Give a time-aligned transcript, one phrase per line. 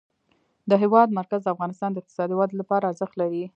[0.69, 3.43] د هېواد مرکز د افغانستان د اقتصادي ودې لپاره ارزښت لري.